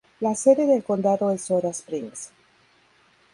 [0.19, 2.31] La sede del condado es Soda Springs.